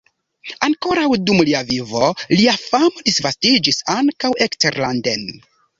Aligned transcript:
Ankoraŭ 0.67 1.03
dum 1.27 1.43
lia 1.51 1.61
vivo 1.73 2.09
lia 2.33 2.57
famo 2.65 3.05
disvastiĝis 3.11 3.83
ankaŭ 3.99 4.37
eksterlanden. 4.49 5.33